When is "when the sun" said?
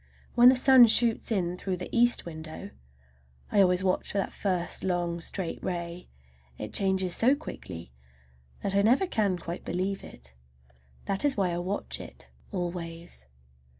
0.33-0.87